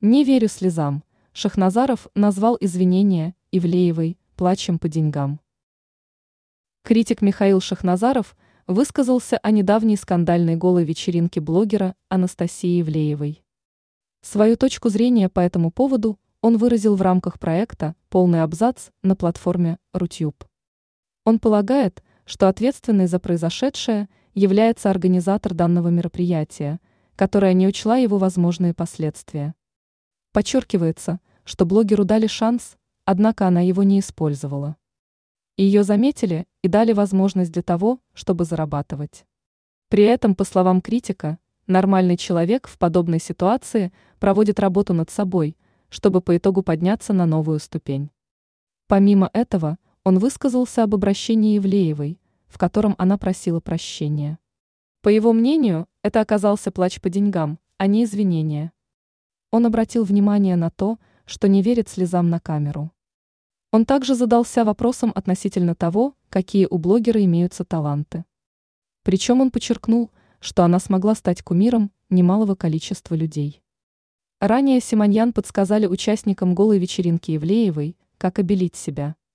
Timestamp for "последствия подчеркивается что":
28.74-31.66